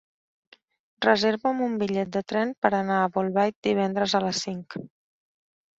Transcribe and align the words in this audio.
Reserva'm 1.07 1.61
un 1.67 1.75
bitllet 1.83 2.15
de 2.17 2.23
tren 2.33 2.55
per 2.65 2.73
anar 2.81 2.99
a 3.03 3.13
Bolbait 3.19 3.59
divendres 3.69 4.19
a 4.19 4.25
les 4.29 4.45
cinc. 4.49 4.83